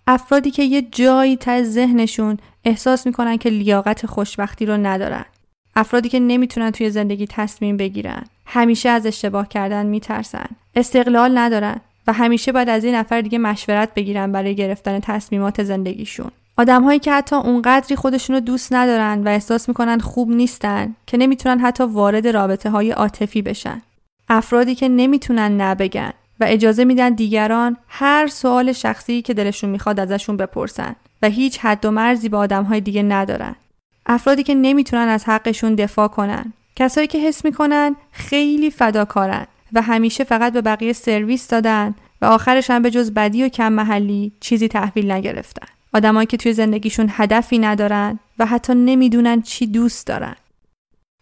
افرادی 0.08 0.52
که 0.52 0.64
یه 0.64 0.82
جایی 0.82 1.36
تا 1.36 1.64
ذهنشون 1.64 2.38
احساس 2.66 3.06
می‌کنن 3.06 3.38
که 3.38 3.50
لیاقت 3.50 4.06
خوشبختی 4.06 4.66
رو 4.66 4.78
ندارن. 4.78 5.26
افرادی 5.76 6.10
که 6.10 6.20
نمی‌تونن 6.20 6.72
توی 6.72 6.90
زندگی 6.90 7.28
تصمیم 7.28 7.78
بگیرن. 7.78 8.24
همیشه 8.46 8.90
از 8.90 9.06
اشتباه 9.06 9.48
کردن 9.48 9.86
میترسن. 9.86 10.46
استقلال 10.76 11.38
ندارن 11.38 11.82
و 12.08 12.14
همیشه 12.14 12.52
باید 12.52 12.70
از 12.70 12.84
یه 12.84 12.96
نفر 12.96 13.22
دیگه 13.22 13.38
مشورت 13.38 13.94
بگیرن 13.94 14.32
برای 14.32 14.56
گرفتن 14.56 15.00
تصمیمات 15.00 15.64
زندگیشون. 15.64 16.32
آدمهایی 16.58 17.00
که 17.00 17.14
حتی 17.14 17.36
اونقدری 17.36 17.96
خودشون 17.96 18.36
رو 18.36 18.40
دوست 18.40 18.74
ندارن 18.74 19.24
و 19.24 19.28
احساس 19.28 19.68
می‌کنن 19.68 20.00
خوب 20.00 20.30
نیستن 20.30 20.96
که 21.08 21.18
نمی‌تونن 21.18 21.60
حتی 21.60 21.84
وارد 21.84 22.28
رابطه 22.28 22.70
های 22.70 22.92
عاطفی 22.92 23.42
بشن. 23.42 23.82
افرادی 24.30 24.76
که 24.76 24.90
نمی‌تونن 24.90 25.62
نبگن 25.62 26.14
و 26.40 26.46
اجازه 26.48 26.86
میدن 26.86 27.10
دیگران 27.10 27.78
هر 27.88 28.28
سوال 28.28 28.72
شخصی 28.72 29.22
که 29.22 29.34
دلشون 29.34 29.70
می‌خواد 29.70 30.00
ازشون 30.00 30.38
بپرسن 30.38 30.96
و 31.22 31.30
هیچ 31.30 31.60
حد 31.60 31.86
و 31.86 31.92
مرزی 31.92 32.30
به 32.30 32.38
آدمهای 32.38 32.82
دیگه 32.82 33.04
ندارن. 33.04 33.56
افرادی 34.06 34.44
که 34.44 34.56
نمی‌تونن 34.56 35.08
از 35.08 35.26
حقشون 35.26 35.76
دفاع 35.76 36.08
کنن. 36.08 36.54
کسایی 36.76 37.08
که 37.08 37.20
حس 37.20 37.46
می‌کنن 37.46 37.96
خیلی 38.12 38.72
فداکارن 38.72 39.48
و 39.74 39.82
همیشه 39.82 40.24
فقط 40.24 40.54
به 40.54 40.62
بقیه 40.62 40.94
سرویس 40.94 41.48
دادن 41.48 41.96
و 42.22 42.26
آخرش 42.26 42.70
هم 42.72 42.82
به 42.82 42.92
جز 42.92 43.14
بدی 43.14 43.44
و 43.44 43.50
کم 43.50 43.74
محلی 43.74 44.32
چیزی 44.40 44.68
تحویل 44.68 45.12
نگرفتن. 45.12 45.68
آدمایی 45.94 46.28
که 46.28 46.38
توی 46.38 46.54
زندگیشون 46.54 47.08
هدفی 47.12 47.58
ندارن 47.58 48.20
و 48.40 48.46
حتی 48.46 48.74
نمی‌دونن 48.76 49.42
چی 49.42 49.68
دوست 49.68 50.08
دارن. 50.08 50.36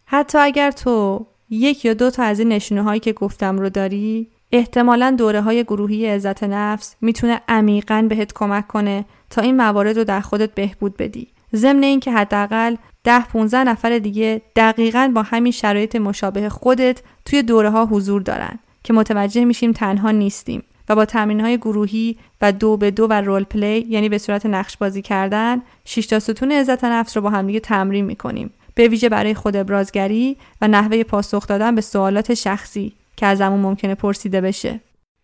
حتی 0.06 0.38
اگر 0.38 0.72
تو 0.72 1.26
یک 1.50 1.86
یا 1.86 1.94
دو 1.94 2.12
تا 2.12 2.24
از 2.24 2.40
این 2.40 2.48
نشونه 2.48 2.82
هایی 2.82 3.00
که 3.00 3.14
گفتم 3.14 3.58
رو 3.58 3.70
داری 3.70 4.28
احتمالا 4.52 5.16
دوره 5.18 5.42
های 5.42 5.64
گروهی 5.64 6.06
عزت 6.06 6.44
نفس 6.44 6.96
می‌تونه 7.02 7.42
عمیقا 7.48 8.06
بهت 8.10 8.34
کمک 8.34 8.68
کنه 8.68 9.06
تا 9.30 9.42
این 9.42 9.58
موارد 9.58 9.98
رو 9.98 10.04
در 10.04 10.22
خودت 10.22 10.56
بهبود 10.56 10.98
بدی. 10.98 11.28
ضمن 11.56 11.84
اینکه 11.84 12.12
حداقل 12.12 12.76
ده 13.04 13.26
15 13.26 13.64
نفر 13.64 14.00
دیگه 14.00 14.42
دقیقا 14.56 15.12
با 15.16 15.22
همین 15.22 15.52
شرایط 15.52 15.96
مشابه 15.96 16.50
خودت 16.50 17.02
توی 17.26 17.44
دوره 17.44 17.70
ها 17.70 17.86
حضور 17.86 18.22
دارن 18.22 18.60
که 18.84 18.94
متوجه 18.94 19.46
میشیم 19.46 19.72
تنها 19.72 20.12
نیستیم 20.12 20.64
و 20.90 20.96
با 20.96 21.06
تمرین 21.06 21.42
های 21.42 21.58
گروهی 21.58 22.18
و 22.42 22.52
دو 22.52 22.78
به 22.78 22.92
دو 22.92 23.08
و 23.08 23.14
رول 23.14 23.44
پلی 23.44 23.86
یعنی 23.90 24.10
به 24.10 24.18
صورت 24.18 24.46
نقش 24.46 24.78
بازی 24.78 25.02
کردن 25.02 25.62
6 25.86 26.06
تا 26.06 26.20
ستون 26.20 26.52
عزت 26.52 26.84
نفس 26.84 27.18
رو 27.18 27.24
با 27.24 27.30
همدیگه 27.30 27.60
تمرین 27.60 28.06
می‌کنیم. 28.06 28.54
به 28.76 28.88
ویژه 28.88 29.10
برای 29.10 29.34
خود 29.34 29.56
ابرازگری 29.56 30.38
و 30.62 30.68
نحوه 30.68 31.04
پاسخ 31.04 31.48
دادن 31.48 31.76
به 31.76 31.82
سوالات 31.82 32.34
شخصی. 32.34 32.94
که 33.18 33.26
ازمون 33.26 33.60
ممکنه 33.60 33.96
پرسیده 33.96 34.42
بشه. 34.42 34.80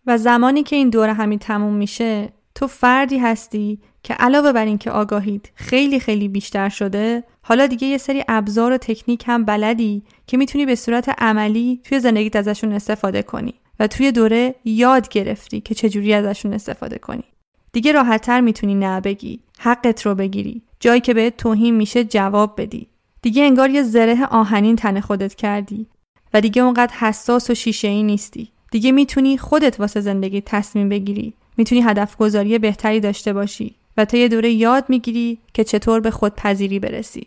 و 0.06 0.18
زمانی 0.18 0.62
که 0.62 0.76
این 0.76 0.90
دوره 0.90 1.12
همین 1.12 1.38
تموم 1.38 1.74
میشه 1.74 2.32
تو 2.54 2.66
فردی 2.66 3.18
هستی 3.18 3.78
که 4.02 4.14
علاوه 4.14 4.52
بر 4.52 4.64
اینکه 4.64 4.90
آگاهید 4.90 5.52
خیلی 5.54 6.00
خیلی 6.00 6.28
بیشتر 6.28 6.68
شده 6.68 7.24
حالا 7.42 7.66
دیگه 7.66 7.86
یه 7.86 7.98
سری 7.98 8.24
ابزار 8.28 8.72
و 8.72 8.76
تکنیک 8.76 9.24
هم 9.26 9.44
بلدی 9.44 10.02
که 10.26 10.36
می‌تونی 10.36 10.66
به 10.66 10.74
صورت 10.74 11.14
عملی 11.18 11.80
توی 11.84 12.00
زندگیت 12.00 12.36
ازشون 12.36 12.72
استفاده 12.72 13.22
کنی 13.22 13.54
و 13.80 13.86
توی 13.86 14.12
دوره 14.12 14.54
یاد 14.64 15.08
گرفتی 15.08 15.60
که 15.60 15.74
چجوری 15.74 16.14
ازشون 16.14 16.52
استفاده 16.52 16.98
کنی. 16.98 17.24
دیگه 17.72 17.92
راحتتر 17.92 18.40
می‌تونی 18.40 18.74
نه 18.74 19.00
بگی 19.00 19.40
حقت 19.58 20.06
رو 20.06 20.14
بگیری. 20.14 20.62
جایی 20.80 21.00
که 21.00 21.14
بهت 21.14 21.36
توهین 21.36 21.74
میشه 21.74 22.04
جواب 22.04 22.60
بدی. 22.60 22.88
دیگه 23.22 23.42
انگار 23.42 23.70
یه 23.70 23.82
زره 23.82 24.26
آهنین 24.26 24.76
تن 24.76 25.00
خودت 25.00 25.34
کردی. 25.34 25.86
و 26.34 26.40
دیگه 26.40 26.62
اونقدر 26.62 26.94
حساس 26.94 27.50
و 27.50 27.54
شیشه 27.54 27.88
ای 27.88 28.02
نیستی. 28.02 28.48
دیگه 28.70 28.92
می‌تونی 28.92 29.38
خودت 29.38 29.80
واسه 29.80 30.00
زندگی 30.00 30.40
تصمیم 30.40 30.88
بگیری. 30.88 31.34
می‌تونی 31.56 31.80
هدف 31.80 32.16
گذاری 32.16 32.58
بهتری 32.58 33.00
داشته 33.00 33.32
باشی 33.32 33.74
و 33.96 34.04
تا 34.04 34.16
یه 34.16 34.28
دوره 34.28 34.50
یاد 34.50 34.84
می‌گیری 34.88 35.38
که 35.54 35.64
چطور 35.64 36.00
به 36.00 36.10
خودپذیری 36.10 36.78
برسی. 36.78 37.26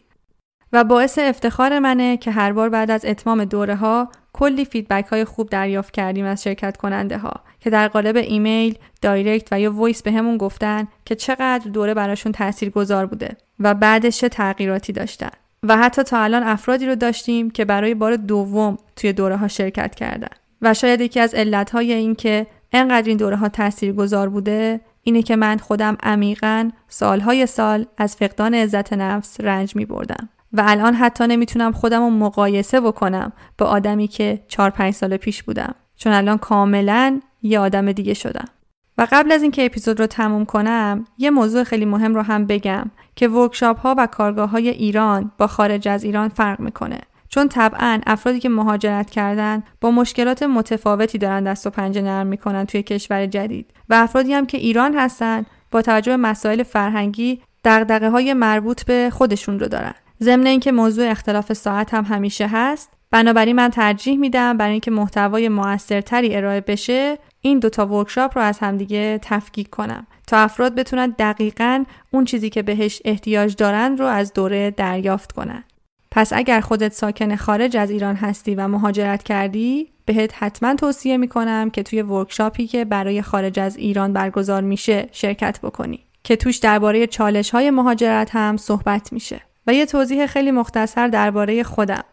و 0.73 0.83
باعث 0.83 1.19
افتخار 1.19 1.79
منه 1.79 2.17
که 2.17 2.31
هر 2.31 2.53
بار 2.53 2.69
بعد 2.69 2.91
از 2.91 3.05
اتمام 3.05 3.45
دوره 3.45 3.75
ها 3.75 4.09
کلی 4.33 4.65
فیدبک 4.65 5.05
های 5.05 5.25
خوب 5.25 5.49
دریافت 5.49 5.93
کردیم 5.93 6.25
از 6.25 6.43
شرکت 6.43 6.77
کننده 6.77 7.17
ها 7.17 7.33
که 7.59 7.69
در 7.69 7.87
قالب 7.87 8.15
ایمیل، 8.15 8.77
direct 9.01 9.47
و 9.51 9.59
یا 9.59 9.73
voice 9.73 10.01
بهمون 10.01 10.37
گفتن 10.37 10.87
که 11.05 11.15
چقدر 11.15 11.69
دوره 11.71 11.93
براشون 11.93 12.31
تأثیر 12.31 12.69
گذار 12.69 13.05
بوده 13.05 13.37
و 13.59 13.73
بعدش 13.73 14.17
تغییراتی 14.31 14.93
داشتن. 14.93 15.31
و 15.67 15.77
حتی 15.77 16.03
تا 16.03 16.19
الان 16.19 16.43
افرادی 16.43 16.85
رو 16.85 16.95
داشتیم 16.95 17.49
که 17.49 17.65
برای 17.65 17.93
بار 17.93 18.15
دوم 18.15 18.77
توی 18.95 19.13
دوره 19.13 19.37
ها 19.37 19.47
شرکت 19.47 19.95
کردن. 19.95 20.27
و 20.61 20.73
شاید 20.73 21.01
یکی 21.01 21.19
از 21.19 21.33
علتهای 21.33 21.93
این 21.93 22.15
که 22.15 22.47
انقدر 22.71 23.07
این 23.07 23.17
دوره 23.17 23.35
ها 23.35 23.49
تأثیر 23.49 23.93
گذار 23.93 24.29
بوده 24.29 24.81
اینه 25.03 25.21
که 25.21 25.35
من 25.35 25.57
خودم 25.57 25.97
عمیقا 26.03 26.71
سالهای 26.87 27.45
سال 27.45 27.85
از 27.97 28.15
فقدان 28.15 28.53
عزت 28.53 28.93
نفس 28.93 29.41
رنج 29.41 29.75
می 29.75 29.85
بردم 29.85 30.29
و 30.53 30.63
الان 30.65 30.93
حتی 30.93 31.27
نمی‌تونم 31.27 31.71
خودم 31.71 32.01
رو 32.01 32.09
مقایسه 32.09 32.81
بکنم 32.81 33.33
با 33.57 33.65
آدمی 33.65 34.07
که 34.07 34.43
4 34.47 34.69
5 34.69 34.93
سال 34.93 35.17
پیش 35.17 35.43
بودم. 35.43 35.75
چون 35.95 36.13
الان 36.13 36.37
کاملا 36.37 37.21
یه 37.41 37.59
آدم 37.59 37.91
دیگه 37.91 38.13
شدم. 38.13 38.45
و 38.97 39.07
قبل 39.11 39.31
از 39.31 39.41
اینکه 39.41 39.65
اپیزود 39.65 39.99
رو 39.99 40.07
تموم 40.07 40.45
کنم 40.45 41.05
یه 41.17 41.29
موضوع 41.29 41.63
خیلی 41.63 41.85
مهم 41.85 42.15
رو 42.15 42.21
هم 42.21 42.45
بگم 42.45 42.91
که 43.15 43.27
ورکشاپ 43.27 43.79
ها 43.79 43.95
و 43.97 44.07
کارگاه 44.07 44.49
های 44.49 44.69
ایران 44.69 45.31
با 45.37 45.47
خارج 45.47 45.87
از 45.87 46.03
ایران 46.03 46.29
فرق 46.29 46.59
می‌کنه. 46.59 46.99
چون 47.29 47.49
طبعا 47.49 48.01
افرادی 48.07 48.39
که 48.39 48.49
مهاجرت 48.49 49.09
کردن 49.09 49.63
با 49.81 49.91
مشکلات 49.91 50.43
متفاوتی 50.43 51.17
دارن 51.17 51.43
دست 51.43 51.67
و 51.67 51.69
پنجه 51.69 52.01
نرم 52.01 52.27
می‌کنن 52.27 52.65
توی 52.65 52.83
کشور 52.83 53.25
جدید 53.25 53.73
و 53.89 53.93
افرادی 53.93 54.33
هم 54.33 54.45
که 54.45 54.57
ایران 54.57 54.93
هستن 54.97 55.45
با 55.71 55.81
توجه 55.81 56.11
به 56.11 56.17
مسائل 56.17 56.63
فرهنگی 56.63 57.41
دغدغه 57.65 58.09
های 58.09 58.33
مربوط 58.33 58.85
به 58.85 59.09
خودشون 59.13 59.59
رو 59.59 59.67
دارن. 59.67 59.93
ضمن 60.21 60.47
اینکه 60.47 60.71
موضوع 60.71 61.09
اختلاف 61.09 61.53
ساعت 61.53 61.93
هم 61.93 62.03
همیشه 62.03 62.47
هست 62.47 62.89
بنابراین 63.11 63.55
من 63.55 63.69
ترجیح 63.69 64.17
میدم 64.17 64.57
برای 64.57 64.71
اینکه 64.71 64.91
محتوای 64.91 65.49
موثرتری 65.49 66.35
ارائه 66.35 66.61
بشه 66.61 67.17
این 67.45 67.59
دوتا 67.59 67.85
ورکشاپ 67.85 68.37
رو 68.37 68.43
از 68.43 68.59
همدیگه 68.59 69.19
تفکیک 69.21 69.69
کنم 69.69 70.07
تا 70.27 70.37
افراد 70.37 70.75
بتونن 70.75 71.15
دقیقا 71.19 71.83
اون 72.11 72.25
چیزی 72.25 72.49
که 72.49 72.61
بهش 72.61 73.01
احتیاج 73.05 73.55
دارن 73.55 73.97
رو 73.97 74.05
از 74.05 74.33
دوره 74.33 74.71
دریافت 74.71 75.31
کنن. 75.31 75.63
پس 76.11 76.33
اگر 76.33 76.61
خودت 76.61 76.93
ساکن 76.93 77.35
خارج 77.35 77.77
از 77.77 77.91
ایران 77.91 78.15
هستی 78.15 78.55
و 78.55 78.67
مهاجرت 78.67 79.23
کردی 79.23 79.89
بهت 80.05 80.33
حتما 80.43 80.75
توصیه 80.75 81.17
می‌کنم 81.17 81.69
که 81.69 81.83
توی 81.83 82.01
ورکشاپی 82.01 82.67
که 82.67 82.85
برای 82.85 83.21
خارج 83.21 83.59
از 83.59 83.77
ایران 83.77 84.13
برگزار 84.13 84.61
میشه 84.61 85.09
شرکت 85.11 85.59
بکنی 85.63 85.99
که 86.23 86.35
توش 86.35 86.57
درباره 86.57 87.07
چالش 87.07 87.49
های 87.49 87.69
مهاجرت 87.69 88.29
هم 88.35 88.57
صحبت 88.57 89.13
میشه. 89.13 89.41
و 89.67 89.73
یه 89.73 89.85
توضیح 89.85 90.25
خیلی 90.25 90.51
مختصر 90.51 91.07
درباره 91.07 91.63
خودم. 91.63 92.03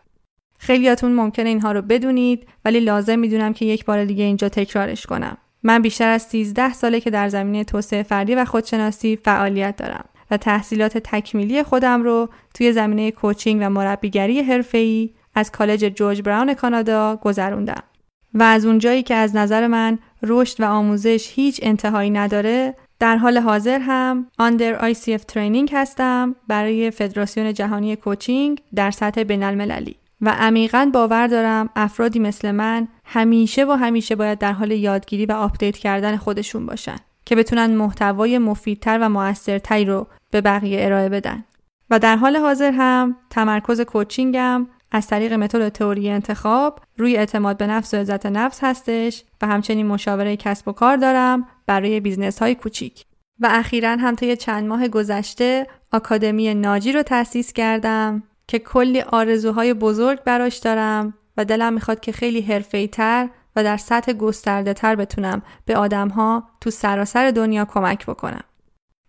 خیلیاتون 0.62 1.12
ممکنه 1.12 1.49
اینها 1.49 1.73
رو 1.73 1.83
بدونید 1.83 2.47
ولی 2.64 2.81
لازم 2.81 3.19
می‌دونم 3.19 3.52
که 3.52 3.64
یک 3.64 3.85
بار 3.85 4.04
دیگه 4.04 4.25
اینجا 4.25 4.49
تکرارش 4.49 5.07
کنم. 5.07 5.37
من 5.62 5.83
بیشتر 5.83 6.09
از 6.09 6.23
13 6.23 6.73
ساله 6.73 7.00
که 7.00 7.11
در 7.11 7.28
زمینه 7.28 7.64
توسعه 7.64 8.02
فردی 8.02 8.35
و 8.35 8.45
خودشناسی 8.45 9.16
فعالیت 9.16 9.76
دارم 9.76 10.04
و 10.31 10.37
تحصیلات 10.37 10.99
تکمیلی 10.99 11.62
خودم 11.62 12.02
رو 12.02 12.28
توی 12.54 12.73
زمینه 12.73 13.11
کوچینگ 13.11 13.61
و 13.62 13.71
مربیگری 13.71 14.42
حرفه‌ای 14.42 15.11
از 15.35 15.50
کالج 15.50 15.85
جورج 15.85 16.23
براون 16.23 16.54
کانادا 16.54 17.16
گذروندم. 17.16 17.83
و 18.35 18.42
از 18.42 18.66
اونجایی 18.66 19.02
که 19.02 19.14
از 19.14 19.37
نظر 19.37 19.66
من 19.66 19.99
رشد 20.23 20.60
و 20.60 20.65
آموزش 20.65 21.30
هیچ 21.34 21.60
انتهایی 21.63 22.10
نداره 22.10 22.75
در 22.99 23.17
حال 23.17 23.39
حاضر 23.39 23.78
هم 23.78 24.26
آندر 24.39 24.93
ICF 24.93 25.25
ترینینگ 25.28 25.71
هستم 25.73 26.34
برای 26.49 26.91
فدراسیون 26.91 27.54
جهانی 27.54 27.97
کوچینگ 27.97 28.60
در 28.75 28.91
سطح 28.91 29.23
بین 29.23 29.43
المللی. 29.43 29.97
و 30.23 30.28
عمیقا 30.28 30.91
باور 30.93 31.26
دارم 31.26 31.71
افرادی 31.76 32.19
مثل 32.19 32.50
من 32.50 32.89
همیشه 33.04 33.65
و 33.65 33.71
همیشه 33.71 34.17
باید 34.17 34.39
در 34.39 34.52
حال 34.52 34.71
یادگیری 34.71 35.26
و 35.26 35.32
update 35.32 35.76
کردن 35.76 36.17
خودشون 36.17 36.67
باشن 36.67 36.97
که 37.25 37.37
بتونن 37.37 37.75
محتوای 37.75 38.39
مفیدتر 38.39 38.99
و 38.99 39.08
موثرتری 39.08 39.85
رو 39.85 40.06
به 40.30 40.41
بقیه 40.41 40.85
ارائه 40.85 41.08
بدن. 41.08 41.45
و 41.91 41.99
در 41.99 42.17
حال 42.17 42.37
حاضر 42.37 42.73
هم 42.73 43.17
تمرکز 43.30 43.80
coaching 43.80 44.57
م 44.57 44.67
از 44.93 45.06
طریق 45.06 45.32
متد 45.32 45.69
تئوری 45.69 46.11
انتخاب 46.11 46.80
روی 46.97 47.17
اعتماد 47.17 47.56
به 47.56 47.67
نفس 47.67 47.95
و 47.95 47.97
عزت 47.97 48.26
نفس 48.26 48.65
هستش 48.65 49.25
و 49.43 49.47
همچنین 49.47 49.87
مشاوره 49.87 50.37
کسب 50.37 50.69
و 50.69 50.73
کار 50.73 50.97
دارم 50.97 51.47
برای 51.67 52.00
business 52.00 52.39
های 52.39 52.54
کوچیک. 52.54 53.04
و 53.41 53.49
اخیرا 53.50 53.91
هم 53.91 54.15
طی 54.15 54.37
چند 54.37 54.69
ماه 54.69 54.89
گذشته 54.89 55.67
آکادمی 55.93 56.54
ناجی 56.54 56.93
رو 56.93 57.02
تأسیس 57.02 57.52
کردم. 57.52 58.23
که 58.47 58.59
کلی 58.59 59.00
آرزوهای 59.00 59.75
بزرگ 59.75 60.23
براش 60.25 60.57
دارم 60.57 61.15
و 61.37 61.45
دلم 61.45 61.73
می‌خواد 61.73 62.00
که 62.00 62.13
خیلی 62.13 62.41
حرفه‌ای 62.41 62.89
تر 62.89 63.28
و 63.57 63.65
در 63.65 63.76
سطح 63.76 64.13
گسترده 64.13 64.75
تر 64.75 64.95
بتونم 64.95 65.43
به 65.65 65.76
آدمها 65.76 66.49
تو 66.61 66.71
سراسر 66.71 67.31
دنیا 67.31 67.65
کمک 67.65 68.07
بکنم. 68.07 68.45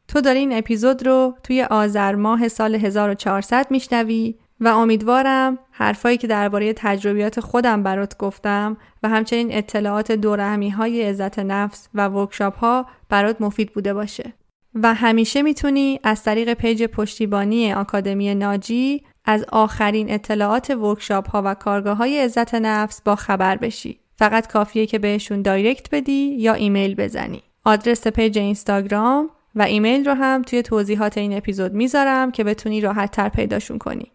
تو 0.08 0.22
داری 0.22 0.40
این 0.40 0.58
اپیزود 0.58 1.08
رو 1.08 1.38
توی 1.44 1.64
آذر 1.64 2.16
ماه 2.16 2.48
سال 2.48 2.76
1400 2.76 3.72
میشنوی 3.72 4.36
و 4.60 4.68
امیدوارم 4.68 5.58
حرفایی 5.72 6.18
که 6.18 6.28
درباره 6.28 6.74
تجربیات 6.74 7.40
خودم 7.40 7.84
برات 7.84 8.18
گفتم 8.18 8.78
و 9.04 9.10
همچنین 9.10 9.58
اطلاعات 9.58 10.12
دورهمی 10.12 10.70
های 10.70 11.04
عزت 11.04 11.40
نفس 11.40 11.90
و 11.94 12.08
ورکشاپ 12.08 12.58
ها 12.58 12.86
برات 13.10 13.42
مفید 13.42 13.74
بوده 13.74 13.94
باشه. 13.94 14.34
و 14.76 14.94
همیشه 14.94 15.42
می‌تونی 15.42 16.00
از 16.04 16.24
طریق 16.24 16.54
page 16.54 16.84
پشتیبانی 16.84 17.74
آکادمی 17.74 18.36
ناجی 18.36 19.04
از 19.26 19.46
آخرین 19.50 20.12
اطلاعات 20.12 20.70
workshop 20.70 21.30
ها 21.30 21.42
و 21.46 21.54
کارگاه 21.54 21.98
های 21.98 22.20
عزت 22.20 22.56
نفس 22.56 23.02
با 23.02 23.16
خبر 23.16 23.58
بشی. 23.58 24.00
فقط 24.16 24.48
کافیه 24.48 24.86
که 24.86 25.00
بهشون 25.00 25.42
direct 25.42 25.88
بدی 25.92 26.36
یا 26.40 26.54
ایمیل 26.54 26.96
بزنی. 26.96 27.44
آدرس 27.66 28.08
page 28.08 28.38
اینستاگرام 28.38 29.30
و 29.56 29.62
ایمیل 29.62 30.06
رو 30.06 30.14
هم 30.14 30.42
توی 30.42 30.62
توضیحات 30.62 31.18
این 31.18 31.38
اپیزود 31.38 31.74
می‌ذارم 31.74 32.32
که 32.32 32.44
بتونی 32.44 32.82
راحت 32.82 33.12
تر 33.12 33.30
پیداشون 33.30 33.78
کنی. 33.78 34.12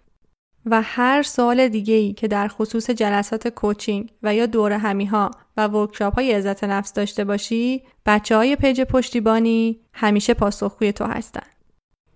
و 0.70 0.82
هر 0.82 1.22
سوال 1.22 1.68
دیگه 1.68 1.94
ای 1.94 2.12
که 2.12 2.28
در 2.28 2.48
خصوص 2.48 2.90
جلسات 2.90 3.48
coaching 3.48 4.10
و 4.22 4.34
یا 4.34 4.46
دور 4.46 4.72
همی 4.72 5.06
ها 5.06 5.30
و 5.56 5.66
workshop 5.66 6.14
های 6.14 6.32
عزت 6.32 6.64
نفس 6.64 6.92
داشته 6.92 7.24
باشی 7.24 7.82
بچه 8.06 8.36
های 8.36 8.56
page 8.56 8.80
پشتیبانی 8.80 9.80
همیشه 9.92 10.34
پاسخگوی 10.34 10.92
تو 10.92 11.04
هستن. 11.04 11.46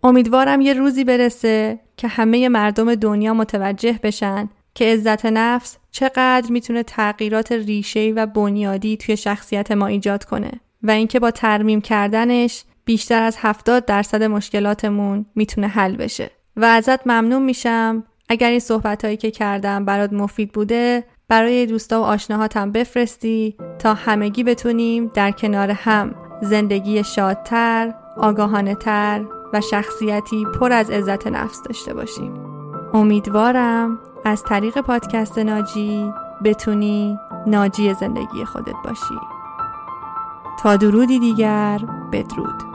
امیدوارم 0.02 0.60
یه 0.60 0.72
روزی 0.72 1.04
برسه 1.04 1.80
که 1.96 2.08
همه 2.08 2.48
مردم 2.48 2.94
دنیا 2.94 3.34
متوجه 3.34 4.00
بشن 4.02 4.48
که 4.74 4.84
عزت 4.84 5.26
نفس 5.26 5.76
چقدر 5.90 6.52
می‌تونه 6.52 6.82
تغییرات 6.82 7.52
ریشه‌ای 7.52 8.12
و 8.12 8.26
بنیادی 8.26 8.96
توی 8.96 9.16
شخصیت 9.16 9.72
ما 9.72 9.86
ایجاد 9.86 10.24
کنه 10.24 10.50
و 10.82 10.90
اینکه 10.90 11.20
با 11.20 11.30
ترمیم 11.30 11.80
کردنش 11.80 12.64
بیشتر 12.84 13.22
از 13.22 13.36
70 13.38 13.84
درصد 13.84 14.22
مشکلاتمون 14.22 15.26
می‌تونه 15.34 15.66
حل 15.66 15.96
بشه 15.96 16.30
و 16.56 16.64
ازت 16.64 17.06
ممنون 17.06 17.42
میشم 17.42 18.04
اگر 18.32 18.50
این 18.50 18.60
صحبت 18.60 19.04
هایی 19.04 19.16
که 19.16 19.30
کردم 19.30 19.84
برات 19.84 20.12
مفید 20.12 20.52
بوده 20.52 21.04
برای 21.28 21.66
دوستا 21.66 22.00
و 22.00 22.04
آشناهاتم 22.04 22.72
بفرستی 22.72 23.56
تا 23.78 23.94
همگی 23.94 24.44
بتونیم 24.44 25.10
در 25.14 25.30
کنار 25.30 25.70
هم 25.70 26.14
زندگی 26.42 27.04
شادتر، 27.04 27.94
آگاهانه 28.16 28.74
تر 28.74 29.24
و 29.52 29.60
شخصیتی 29.60 30.44
پر 30.60 30.72
از 30.72 30.90
عزت 30.90 31.26
نفس 31.26 31.62
داشته 31.62 31.94
باشیم. 31.94 32.32
امیدوارم 32.94 33.98
از 34.24 34.42
طریق 34.42 34.80
پادکست 34.80 35.38
ناجی 35.38 36.12
بتونی 36.44 37.18
ناجی 37.46 37.94
زندگی 37.94 38.44
خودت 38.44 38.76
باشی. 38.84 39.20
تا 40.62 40.76
درودی 40.76 41.18
دیگر 41.18 41.80
بدرود. 42.12 42.71